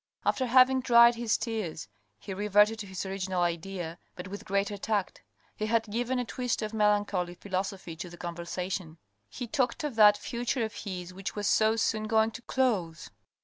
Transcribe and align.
After 0.25 0.47
having 0.47 0.81
dried 0.81 1.13
his 1.13 1.37
tears, 1.37 1.87
he 2.17 2.33
reverted 2.33 2.79
to 2.79 2.87
his 2.87 3.05
original 3.05 3.43
idea, 3.43 3.99
but 4.15 4.29
with 4.29 4.45
greater 4.45 4.75
tact. 4.75 5.21
He 5.55 5.67
had 5.67 5.85
given 5.91 6.17
a 6.17 6.25
twist 6.25 6.63
of 6.63 6.73
melancholy 6.73 7.35
philosophy 7.35 7.95
to 7.97 8.09
the 8.09 8.17
conversation. 8.17 8.97
He 9.29 9.45
talked 9.45 9.83
of 9.83 9.93
that 9.97 10.17
future 10.17 10.63
of 10.65 10.73
his 10.73 11.13
which 11.13 11.35
was 11.35 11.45
so 11.45 11.75
soon 11.75 12.07
going 12.07 12.31
to 12.31 12.41
close. 12.41 13.11